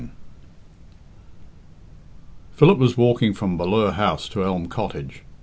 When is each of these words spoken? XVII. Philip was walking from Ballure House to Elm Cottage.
XVII. 0.01 0.09
Philip 2.55 2.77
was 2.79 2.97
walking 2.97 3.33
from 3.35 3.55
Ballure 3.55 3.91
House 3.93 4.27
to 4.29 4.43
Elm 4.43 4.67
Cottage. 4.67 5.21